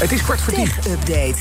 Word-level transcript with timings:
Het 0.00 0.12
is 0.12 0.22
kwart 0.22 0.40
voor 0.40 0.52
tien. 0.52 0.68
Update. 0.92 1.34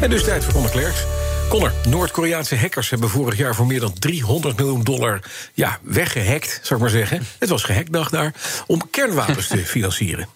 En 0.00 0.10
dus 0.10 0.24
tijd 0.24 0.44
voor 0.44 0.52
Conor 0.52 0.70
Klerks. 0.70 1.04
Connor, 1.48 1.72
Noord-Koreaanse 1.88 2.56
hackers 2.56 2.90
hebben 2.90 3.08
vorig 3.08 3.38
jaar 3.38 3.54
voor 3.54 3.66
meer 3.66 3.80
dan 3.80 3.92
300 3.98 4.56
miljoen 4.56 4.82
dollar 4.82 5.20
ja, 5.54 5.78
weggehackt, 5.82 6.60
zou 6.62 6.74
ik 6.74 6.80
maar 6.80 6.94
zeggen. 6.96 7.22
Het 7.38 7.48
was 7.48 7.62
gehackdag 7.62 8.10
daar, 8.10 8.34
om 8.66 8.90
kernwapens 8.90 9.46
te 9.46 9.56
financieren. 9.74 10.28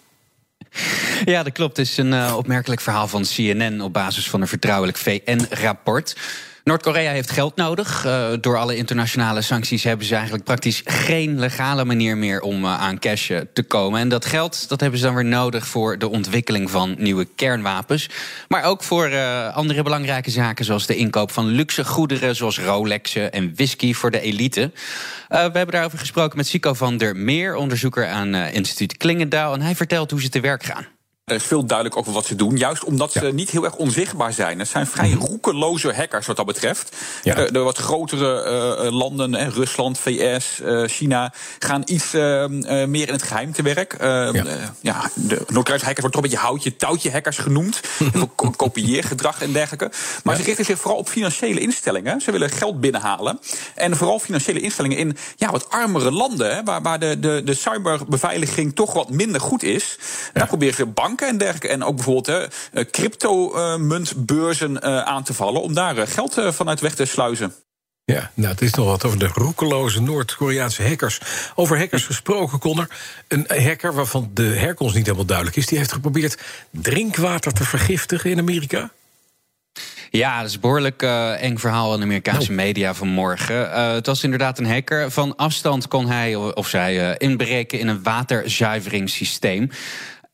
Ja, 1.25 1.43
dat 1.43 1.53
klopt. 1.53 1.77
Het 1.77 1.87
is 1.87 1.97
een 1.97 2.13
uh, 2.13 2.35
opmerkelijk 2.37 2.81
verhaal 2.81 3.09
van 3.09 3.23
CNN 3.23 3.81
op 3.81 3.93
basis 3.93 4.31
van 4.31 4.41
een 4.41 4.49
vertrouwelijk 4.49 4.97
VN-rapport. 4.97 6.17
Noord-Korea 6.65 7.11
heeft 7.11 7.31
geld 7.31 7.57
nodig. 7.57 8.05
Uh, 8.07 8.29
door 8.41 8.59
alle 8.59 8.77
internationale 8.77 9.43
sancties 9.43 9.85
hebben 9.85 10.07
ze 10.07 10.15
eigenlijk 10.15 10.45
praktisch 10.45 10.83
geen 10.85 11.39
legale 11.39 11.85
manier 11.85 12.17
meer 12.17 12.41
om 12.41 12.65
uh, 12.65 12.81
aan 12.81 12.99
cash 12.99 13.31
te 13.53 13.63
komen. 13.63 14.01
En 14.01 14.09
dat 14.09 14.25
geld 14.25 14.69
dat 14.69 14.81
hebben 14.81 14.99
ze 14.99 15.05
dan 15.05 15.15
weer 15.15 15.25
nodig 15.25 15.67
voor 15.67 15.99
de 15.99 16.09
ontwikkeling 16.09 16.71
van 16.71 16.95
nieuwe 16.99 17.25
kernwapens. 17.25 18.09
Maar 18.49 18.65
ook 18.65 18.83
voor 18.83 19.17
andere 19.53 19.83
belangrijke 19.83 20.31
zaken, 20.31 20.65
zoals 20.65 20.87
de 20.87 20.97
inkoop 20.97 21.31
van 21.31 21.47
luxe 21.47 21.85
goederen, 21.85 22.37
zoals 22.37 22.59
Rolexen 22.59 23.33
en 23.33 23.55
whisky 23.55 23.95
voor 23.95 24.11
de 24.11 24.21
elite. 24.21 24.71
we 25.29 25.37
hebben 25.37 25.71
daarover 25.71 25.99
gesproken 25.99 26.37
met 26.37 26.47
Sico 26.47 26.75
van 26.75 26.97
der 26.97 27.17
Meer, 27.17 27.55
onderzoeker 27.55 28.07
aan 28.07 28.35
instituut 28.35 28.97
Klingendaal. 28.97 29.55
En 29.55 29.61
hij 29.61 29.75
vertelt 29.75 30.11
hoe 30.11 30.21
ze 30.21 30.29
te 30.29 30.41
werk 30.41 30.63
gaan. 30.63 30.87
Er 31.25 31.35
is 31.35 31.43
veel 31.43 31.67
duidelijk 31.67 31.97
over 31.97 32.13
wat 32.13 32.27
ze 32.27 32.35
doen. 32.35 32.57
Juist 32.57 32.85
omdat 32.85 33.13
ze 33.13 33.31
niet 33.33 33.51
heel 33.51 33.65
erg 33.65 33.77
onzichtbaar 33.77 34.33
zijn. 34.33 34.59
Het 34.59 34.69
zijn 34.69 34.87
vrij 34.87 35.13
roekeloze 35.13 35.93
hackers 35.95 36.27
wat 36.27 36.37
dat 36.37 36.47
betreft. 36.47 36.97
Ja. 37.23 37.35
De, 37.35 37.53
de, 37.53 37.59
wat 37.59 37.79
grotere 37.79 38.45
uh, 38.85 38.93
landen, 38.93 39.35
eh, 39.35 39.49
Rusland, 39.49 39.99
VS, 39.99 40.61
uh, 40.63 40.87
China, 40.87 41.33
gaan 41.59 41.83
iets 41.85 42.15
uh, 42.15 42.47
meer 42.87 43.07
in 43.07 43.13
het 43.13 43.23
geheim 43.23 43.53
te 43.53 43.63
werk. 43.63 43.97
ja. 44.01 44.33
ja, 44.81 45.11
de 45.15 45.35
Noord-Koreaanse 45.47 45.85
hackers 45.85 46.01
wordt 46.01 46.15
toch 46.15 46.15
een 46.15 46.31
beetje 46.31 46.47
houtje, 46.47 46.77
touwtje 46.77 47.11
hackers 47.11 47.39
genoemd. 47.39 47.81
kopieergedrag 48.57 49.43
en 49.43 49.53
dergelijke. 49.53 49.91
Maar 50.23 50.35
ja. 50.35 50.41
ze 50.41 50.47
richten 50.47 50.65
zich 50.65 50.79
vooral 50.79 50.99
op 50.99 51.09
financiële 51.09 51.61
instellingen. 51.61 52.21
Ze 52.21 52.31
willen 52.31 52.51
geld 52.51 52.81
binnenhalen. 52.81 53.41
En 53.75 53.97
vooral 53.97 54.19
financiële 54.19 54.61
instellingen 54.61 54.97
in 54.97 55.17
ja, 55.37 55.51
wat 55.51 55.71
armere 55.71 56.11
landen, 56.11 56.55
hè, 56.55 56.63
waar, 56.63 56.83
waar 56.83 56.99
de, 56.99 57.21
de, 57.21 57.43
de 57.45 57.55
cyberbeveiliging 57.55 58.75
toch 58.75 58.93
wat 58.93 59.11
minder 59.11 59.41
goed 59.41 59.63
is. 59.63 59.99
Daar 60.33 60.47
proberen 60.47 60.75
ze 60.75 60.87
banken 60.87 61.13
en 61.21 61.39
dergelijke. 61.39 61.69
En 61.69 61.85
ook 61.85 61.95
bijvoorbeeld 61.95 62.29
uh, 62.29 62.85
crypto-muntbeurzen 62.91 64.71
uh, 64.71 65.03
aan 65.03 65.23
te 65.23 65.35
vallen. 65.35 65.63
om 65.63 65.75
daar 65.75 65.97
uh, 65.97 66.07
geld 66.07 66.35
vanuit 66.49 66.81
weg 66.81 66.95
te 66.95 67.05
sluizen. 67.05 67.55
Ja, 68.05 68.31
nou, 68.35 68.51
het 68.53 68.63
is 68.63 68.75
nog 68.75 68.87
wat 68.87 69.05
over 69.05 69.19
de 69.19 69.31
roekeloze 69.35 70.03
Noord-Koreaanse 70.03 70.83
hackers. 70.83 71.21
Over 71.55 71.79
hackers 71.79 72.05
gesproken, 72.05 72.59
Connor. 72.59 72.89
Een 73.29 73.47
hacker 73.49 73.95
waarvan 73.95 74.31
de 74.35 74.43
herkomst 74.43 74.95
niet 74.95 75.05
helemaal 75.05 75.27
duidelijk 75.27 75.57
is... 75.57 75.67
die 75.67 75.79
heeft 75.79 75.93
geprobeerd 75.93 76.43
drinkwater 76.71 77.53
te 77.53 77.65
vergiftigen 77.65 78.31
in 78.31 78.39
Amerika. 78.39 78.91
Ja, 80.11 80.39
dat 80.39 80.49
is 80.49 80.55
een 80.55 80.61
behoorlijk 80.61 81.03
uh, 81.03 81.43
eng 81.43 81.57
verhaal 81.57 81.93
in 81.93 81.99
de 81.99 82.05
Amerikaanse 82.05 82.51
oh. 82.51 82.57
media 82.57 82.95
vanmorgen. 82.95 83.57
Uh, 83.57 83.93
het 83.93 84.07
was 84.07 84.25
inderdaad 84.25 84.59
een 84.59 84.71
hacker. 84.71 85.11
Van 85.11 85.37
afstand 85.37 85.89
kon 85.89 86.07
hij 86.07 86.35
of 86.37 86.69
zij 86.69 87.09
uh, 87.09 87.15
inbreken 87.19 87.79
in 87.79 87.89
een 87.89 88.03
waterzuiveringssysteem. 88.03 89.71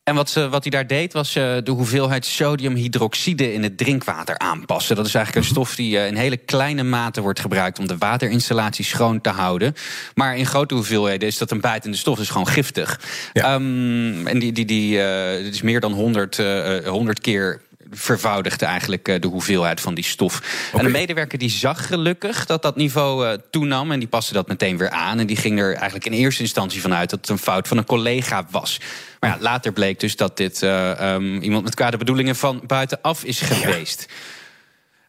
En 0.03 0.15
wat, 0.15 0.29
ze, 0.29 0.49
wat 0.49 0.61
hij 0.61 0.71
daar 0.71 0.87
deed, 0.87 1.13
was 1.13 1.35
uh, 1.35 1.57
de 1.63 1.71
hoeveelheid 1.71 2.25
sodiumhydroxide 2.25 3.53
in 3.53 3.63
het 3.63 3.77
drinkwater 3.77 4.37
aanpassen. 4.37 4.95
Dat 4.95 5.05
is 5.05 5.13
eigenlijk 5.15 5.45
een 5.45 5.51
stof 5.51 5.75
die 5.75 5.95
uh, 5.95 6.07
in 6.07 6.15
hele 6.15 6.37
kleine 6.37 6.83
mate 6.83 7.21
wordt 7.21 7.39
gebruikt 7.39 7.79
om 7.79 7.87
de 7.87 7.97
waterinstallatie 7.97 8.85
schoon 8.85 9.21
te 9.21 9.29
houden. 9.29 9.73
Maar 10.15 10.37
in 10.37 10.45
grote 10.45 10.73
hoeveelheden 10.73 11.27
is 11.27 11.37
dat 11.37 11.51
een 11.51 11.61
bijtende 11.61 11.97
stof, 11.97 12.17
dus 12.17 12.29
gewoon 12.29 12.47
giftig. 12.47 12.99
Ja. 13.33 13.53
Um, 13.53 14.27
en 14.27 14.39
die, 14.39 14.51
die, 14.51 14.65
die, 14.65 14.97
uh, 14.97 15.31
dit 15.43 15.53
is 15.53 15.61
meer 15.61 15.79
dan 15.79 15.93
100, 15.93 16.37
100 16.85 17.19
keer 17.19 17.61
vervoudigde 17.91 18.65
eigenlijk 18.65 19.21
de 19.21 19.27
hoeveelheid 19.27 19.81
van 19.81 19.93
die 19.93 20.03
stof. 20.03 20.37
Okay. 20.67 20.79
En 20.79 20.91
de 20.91 20.97
medewerker 20.99 21.37
die 21.37 21.49
zag 21.49 21.87
gelukkig 21.87 22.45
dat 22.45 22.61
dat 22.61 22.75
niveau 22.75 23.27
uh, 23.27 23.33
toenam... 23.49 23.91
en 23.91 23.99
die 23.99 24.07
paste 24.07 24.33
dat 24.33 24.47
meteen 24.47 24.77
weer 24.77 24.89
aan. 24.89 25.19
En 25.19 25.27
die 25.27 25.35
ging 25.35 25.59
er 25.59 25.73
eigenlijk 25.73 26.05
in 26.05 26.13
eerste 26.13 26.41
instantie 26.41 26.81
vanuit... 26.81 27.09
dat 27.09 27.19
het 27.19 27.29
een 27.29 27.37
fout 27.37 27.67
van 27.67 27.77
een 27.77 27.85
collega 27.85 28.47
was. 28.49 28.79
Maar 29.19 29.29
ja, 29.29 29.37
later 29.39 29.71
bleek 29.71 29.99
dus 29.99 30.15
dat 30.15 30.37
dit 30.37 30.61
uh, 30.61 31.13
um, 31.13 31.41
iemand 31.41 31.63
met 31.63 31.75
kwade 31.75 31.97
bedoelingen 31.97 32.35
van 32.35 32.61
buitenaf 32.67 33.23
is 33.23 33.39
geweest. 33.41 34.05
Ja. 34.07 34.15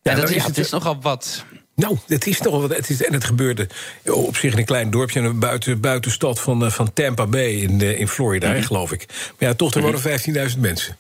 Ja, 0.03 0.13
en 0.13 0.21
dat 0.21 0.31
is, 0.31 0.45
het 0.45 0.59
is 0.59 0.71
nogal 0.71 0.99
wat. 1.01 1.45
Nou, 1.75 1.99
het 2.07 2.27
is 2.27 2.39
toch 2.39 2.61
wat. 2.61 2.77
Het 2.77 2.91
is, 2.91 3.05
en 3.05 3.13
het 3.13 3.25
gebeurde 3.25 3.69
op 4.05 4.37
zich 4.37 4.53
in 4.53 4.59
een 4.59 4.65
klein 4.65 4.91
dorpje, 4.91 5.21
een 5.21 5.39
buiten, 5.39 5.81
buitenstad 5.81 6.41
van, 6.41 6.73
van 6.73 6.93
Tampa 6.93 7.27
Bay 7.27 7.51
in, 7.51 7.81
in 7.81 8.09
Florida, 8.09 8.49
mm 8.49 8.55
-hmm. 8.55 8.63
geloof 8.63 8.93
ik. 8.93 9.05
Maar 9.09 9.49
ja, 9.49 9.55
toch, 9.55 9.75
er 9.75 9.83
wonen 9.83 10.01
15.000 10.53 10.59
mensen. 10.59 10.97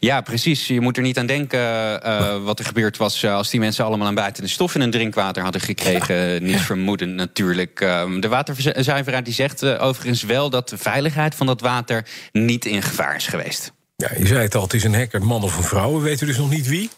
Ja, 0.00 0.20
precies. 0.20 0.66
Je 0.66 0.80
moet 0.80 0.96
er 0.96 1.02
niet 1.02 1.18
aan 1.18 1.26
denken 1.26 1.60
uh, 1.60 2.44
wat 2.44 2.58
er 2.58 2.64
gebeurd 2.64 2.96
was 2.96 3.22
uh, 3.22 3.34
als 3.34 3.50
die 3.50 3.60
mensen 3.60 3.84
allemaal 3.84 4.08
een 4.08 4.14
buiten 4.14 4.48
stof 4.48 4.74
in 4.74 4.80
hun 4.80 4.90
drinkwater 4.90 5.42
hadden 5.42 5.60
gekregen. 5.60 6.16
Ja. 6.16 6.40
Niet 6.52 6.60
vermoeden 6.60 7.14
natuurlijk. 7.14 7.78
De 8.20 8.28
waterzuiveraar 8.28 9.22
die 9.22 9.34
zegt 9.34 9.64
overigens 9.64 10.22
wel 10.22 10.50
dat 10.50 10.68
de 10.68 10.78
veiligheid 10.78 11.34
van 11.34 11.46
dat 11.46 11.60
water 11.60 12.06
niet 12.32 12.64
in 12.64 12.82
gevaar 12.82 13.16
is 13.16 13.26
geweest. 13.26 13.72
Ja, 13.96 14.10
je 14.18 14.26
zei 14.26 14.40
het 14.40 14.54
al, 14.54 14.62
het 14.62 14.74
is 14.74 14.84
een 14.84 14.94
hacker, 14.94 15.24
man 15.24 15.42
of 15.42 15.56
een 15.56 15.62
vrouw. 15.62 15.94
We 15.94 16.02
weten 16.02 16.26
dus 16.26 16.36
nog 16.36 16.50
niet 16.50 16.66
wie. 16.66 16.90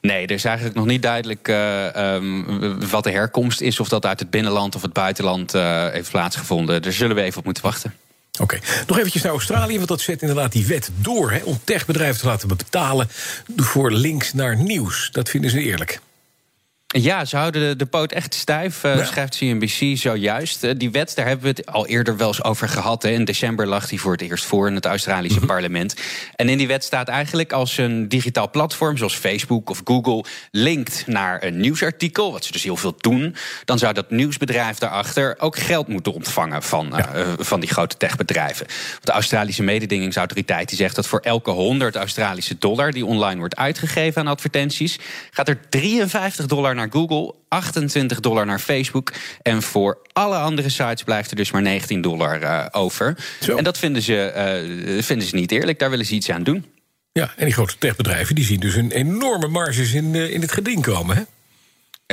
Nee, 0.00 0.26
er 0.26 0.30
is 0.30 0.44
eigenlijk 0.44 0.76
nog 0.76 0.86
niet 0.86 1.02
duidelijk 1.02 1.48
uh, 1.48 2.14
um, 2.14 2.90
wat 2.90 3.04
de 3.04 3.10
herkomst 3.10 3.60
is. 3.60 3.80
Of 3.80 3.88
dat 3.88 4.06
uit 4.06 4.20
het 4.20 4.30
binnenland 4.30 4.74
of 4.74 4.82
het 4.82 4.92
buitenland 4.92 5.54
uh, 5.54 5.88
heeft 5.88 6.10
plaatsgevonden. 6.10 6.82
Daar 6.82 6.92
zullen 6.92 7.16
we 7.16 7.22
even 7.22 7.38
op 7.38 7.44
moeten 7.44 7.62
wachten. 7.62 7.94
Oké, 8.40 8.58
nog 8.86 8.98
eventjes 8.98 9.22
naar 9.22 9.32
Australië, 9.32 9.76
want 9.76 9.88
dat 9.88 10.00
zet 10.00 10.20
inderdaad 10.20 10.52
die 10.52 10.66
wet 10.66 10.90
door... 10.94 11.30
Hè, 11.30 11.42
om 11.44 11.60
techbedrijven 11.64 12.20
te 12.20 12.26
laten 12.26 12.48
betalen 12.48 13.08
voor 13.56 13.90
links 13.90 14.32
naar 14.32 14.56
nieuws. 14.56 15.08
Dat 15.10 15.28
vinden 15.28 15.50
ze 15.50 15.60
eerlijk. 15.60 16.00
Ja, 16.94 17.24
ze 17.24 17.36
houden 17.36 17.78
de, 17.78 17.86
poot 17.86 18.12
echt 18.12 18.34
stijf, 18.34 18.82
ja. 18.82 19.04
schrijft 19.04 19.36
CNBC 19.36 19.96
zojuist. 19.98 20.64
Uh, 20.64 20.70
die 20.76 20.90
wet, 20.90 21.12
daar 21.14 21.26
hebben 21.26 21.44
we 21.44 21.60
het 21.60 21.66
al 21.66 21.86
eerder 21.86 22.16
wel 22.16 22.28
eens 22.28 22.44
over 22.44 22.68
gehad. 22.68 23.02
Hè. 23.02 23.08
In 23.10 23.24
december 23.24 23.66
lag 23.66 23.88
die 23.88 24.00
voor 24.00 24.12
het 24.12 24.20
eerst 24.20 24.44
voor 24.44 24.68
in 24.68 24.74
het 24.74 24.86
Australische 24.86 25.38
mm 25.38 25.44
-hmm. 25.44 25.54
parlement. 25.54 25.94
En 26.36 26.48
in 26.48 26.58
die 26.58 26.66
wet 26.66 26.84
staat 26.84 27.08
eigenlijk 27.08 27.52
als 27.52 27.78
een 27.78 28.08
digitaal 28.08 28.50
platform... 28.50 28.96
zoals 28.96 29.14
Facebook 29.14 29.70
of 29.70 29.80
Google 29.84 30.24
linkt 30.50 31.04
naar 31.06 31.42
een 31.42 31.60
nieuwsartikel... 31.60 32.32
wat 32.32 32.44
ze 32.44 32.52
dus 32.52 32.62
heel 32.62 32.76
veel 32.76 32.94
doen... 32.96 33.36
dan 33.64 33.78
zou 33.78 33.92
dat 33.92 34.10
nieuwsbedrijf 34.10 34.78
daarachter 34.78 35.36
ook 35.38 35.58
geld 35.58 35.88
moeten 35.88 36.12
ontvangen... 36.12 36.62
van, 36.62 36.92
ja. 36.96 37.16
uh, 37.16 37.26
van 37.38 37.60
die 37.60 37.70
grote 37.70 37.96
techbedrijven. 37.96 38.66
De 39.00 39.12
Australische 39.12 39.62
mededingingsautoriteit 39.62 40.68
die 40.68 40.78
zegt 40.78 40.96
dat 40.96 41.06
voor 41.06 41.20
elke 41.20 41.50
100 41.50 41.96
Australische 41.96 42.58
dollar... 42.58 42.92
die 42.92 43.06
online 43.06 43.38
wordt 43.38 43.56
uitgegeven 43.56 44.20
aan 44.20 44.28
advertenties... 44.28 44.98
gaat 45.30 45.48
er 45.48 45.58
53 45.68 46.46
dollar 46.46 46.74
naar 46.74 46.81
naar 46.82 46.92
Google, 46.92 47.34
28 47.48 48.20
dollar 48.20 48.46
naar 48.46 48.58
Facebook. 48.58 49.12
En 49.42 49.62
voor 49.62 49.98
alle 50.12 50.36
andere 50.36 50.68
sites 50.68 51.02
blijft 51.02 51.30
er 51.30 51.36
dus 51.36 51.50
maar 51.50 51.62
19 51.62 52.00
dollar 52.00 52.42
uh, 52.42 52.66
over. 52.70 53.16
Zo. 53.40 53.56
En 53.56 53.64
dat 53.64 53.78
vinden 53.78 54.02
ze, 54.02 54.32
uh, 54.96 55.02
vinden 55.02 55.28
ze 55.28 55.34
niet 55.34 55.52
eerlijk. 55.52 55.78
Daar 55.78 55.90
willen 55.90 56.06
ze 56.06 56.14
iets 56.14 56.30
aan 56.30 56.42
doen. 56.42 56.64
Ja, 57.12 57.32
en 57.36 57.44
die 57.44 57.54
grote 57.54 57.78
techbedrijven 57.78 58.34
die 58.34 58.44
zien 58.44 58.60
dus 58.60 58.74
een 58.74 58.90
enorme 58.90 59.48
marges 59.48 59.92
in, 59.92 60.14
uh, 60.14 60.30
in 60.30 60.40
het 60.40 60.52
geding 60.52 60.82
komen. 60.82 61.16
Hè? 61.16 61.22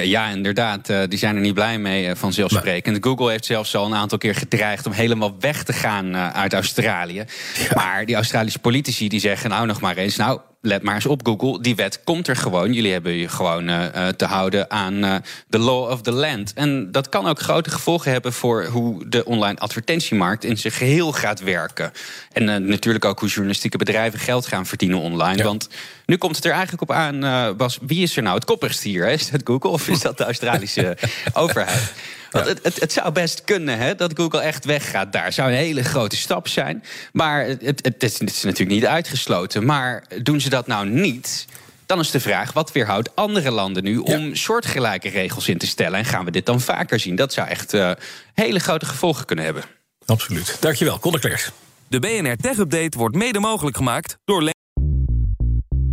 Ja, 0.04 0.28
inderdaad. 0.28 0.90
Uh, 0.90 1.02
die 1.08 1.20
zijn 1.20 1.36
er 1.36 1.42
niet 1.42 1.54
blij 1.54 1.80
mee, 1.80 2.08
uh, 2.08 2.16
vanzelfsprekend. 2.16 3.00
Maar. 3.00 3.12
Google 3.12 3.30
heeft 3.30 3.46
zelfs 3.46 3.76
al 3.76 3.86
een 3.86 3.96
aantal 3.96 4.18
keer 4.18 4.36
gedreigd 4.36 4.86
om 4.86 4.92
helemaal 4.92 5.36
weg 5.40 5.64
te 5.64 5.74
gaan 5.74 6.16
uh, 6.16 6.30
uit 6.30 6.54
Australië. 6.54 7.26
Ja. 7.56 7.72
Maar 7.76 8.06
die 8.06 8.16
Australische 8.16 8.60
politici 8.60 9.10
die 9.10 9.20
zeggen 9.20 9.50
nou 9.50 9.66
nog 9.66 9.82
maar 9.82 9.98
eens... 9.98 10.16
nou, 10.16 10.40
let 10.62 10.84
maar 10.84 10.96
eens 10.96 11.06
op 11.06 11.26
Google, 11.26 11.62
die 11.62 11.76
wet 11.76 12.04
komt 12.04 12.28
er 12.28 12.36
gewoon. 12.36 12.74
Jullie 12.74 12.92
hebben 12.92 13.12
je 13.12 13.28
gewoon 13.28 13.70
uh, 13.70 14.08
te 14.08 14.26
houden 14.26 14.72
aan 14.72 14.94
uh, 14.94 15.16
the 15.50 15.58
law 15.58 15.90
of 15.90 16.02
the 16.02 16.12
land. 16.12 16.54
En 16.54 16.92
dat 16.92 17.10
kan 17.10 17.28
ook 17.28 17.40
grote 17.40 17.70
gevolgen 17.70 18.12
hebben 18.12 18.34
voor 18.34 18.66
hoe 18.66 19.10
de 19.10 19.26
online 19.26 19.60
advertentiemarkt 19.60 20.44
in 20.44 20.58
zijn 20.58 20.74
geheel 20.74 21.12
gaat 21.12 21.40
werken. 21.40 21.92
En 22.32 22.48
uh, 22.48 22.56
natuurlijk 22.56 23.06
ook 23.06 23.20
hoe 23.20 23.30
journalistieke 23.30 23.78
bedrijven 23.78 24.20
geld 24.20 24.46
gaan 24.46 24.66
verdienen 24.66 25.00
online. 25.00 25.38
Ja. 25.38 25.44
Want 25.44 25.70
nu 26.06 26.18
komt 26.18 26.36
het 26.36 26.46
er 26.46 26.52
eigenlijk 26.52 26.82
op 26.82 26.92
aan, 26.92 27.58
Bas, 27.58 27.80
wie 27.82 28.04
is 28.04 28.18
er 28.18 28.24
nou 28.24 28.36
het 28.36 28.46
koppigst 28.46 28.84
hier? 28.84 29.06
Hè? 29.06 29.12
Is 29.12 29.30
dat 29.30 29.42
Google 29.44 29.70
of 29.70 29.88
is 29.88 30.02
dat 30.02 30.18
de 30.18 30.24
Australische 30.24 30.98
overheid? 31.34 31.94
Want 32.32 32.48
het, 32.48 32.60
het, 32.64 32.80
het, 32.80 32.92
zou 32.92 33.12
best 33.12 33.44
kunnen 33.44 33.78
hè, 33.78 33.96
dat 33.96 34.12
Google 34.16 34.40
echt 34.40 34.66
weggaat 34.66 35.14
daar. 35.14 35.34
Zou 35.34 35.50
een 35.50 35.58
hele 35.58 35.84
grote 35.84 36.18
stap 36.18 36.48
zijn. 36.48 36.84
Maar 37.12 37.46
het, 37.46 37.86
het, 37.86 38.04
is, 38.04 38.18
is 38.18 38.44
natuurlijk 38.44 38.70
niet 38.70 38.86
uitgesloten. 38.86 39.66
Maar 39.66 40.04
doen 40.22 40.42
ze 40.42 40.49
dat 40.50 40.68
nou 40.68 40.90
niet? 40.90 41.48
Dan 41.86 42.00
is 42.00 42.12
de 42.12 42.20
vraag, 42.20 42.54
wat 42.54 42.72
weerhoudt 42.72 43.16
andere 43.16 43.52
landen 43.52 43.84
nu 43.84 43.98
om 43.98 44.20
ja. 44.20 44.36
soortgelijke 44.36 45.10
regels 45.10 45.48
in 45.48 45.58
te 45.58 45.68
stellen? 45.68 46.00
En 46.00 46.06
gaan 46.06 46.26
we 46.26 46.32
dit 46.32 46.46
dan 46.46 46.62
vaker 46.62 47.00
zien? 47.00 47.16
Dat 47.16 47.34
zou 47.34 47.48
echt 47.48 47.74
uh, 47.74 47.92
hele 48.34 48.60
grote 48.60 48.86
gevolgen 48.86 49.26
kunnen 49.26 49.46
hebben. 49.46 49.64
Absoluut. 50.06 50.58
Dankjewel, 50.60 51.00
Conor 51.00 51.20
Klerks. 51.20 51.52
De 51.88 52.00
BNR 52.00 52.36
Tech 52.36 52.58
Update 52.58 52.98
wordt 52.98 53.16
mede 53.16 53.40
mogelijk 53.40 53.78
gemaakt 53.78 54.18
door 54.26 54.52